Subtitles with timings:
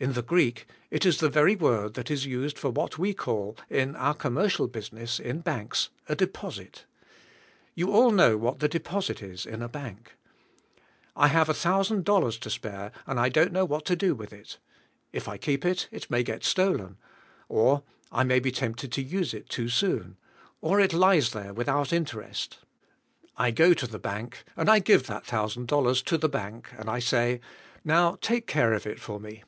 [0.00, 3.56] In the Greek it is the very word that is used for what we call,
[3.68, 6.84] in our commercial business, in banks, a deposit.
[7.74, 10.12] You all know what the deposit is in a bank.
[11.16, 14.32] I have a thousand dollars to spare and I don't know what to do with
[14.32, 14.58] it;
[15.12, 16.96] if I keep it, it may get stolen,
[17.48, 17.82] or
[18.12, 20.16] I may be tempted to use it too soon,
[20.60, 22.58] or it lies there with out interest.
[23.36, 26.88] I go to the bank and I give that thousand dollars to the bank, and
[26.88, 27.40] I say,
[27.84, 29.42] "Now take care of it for me."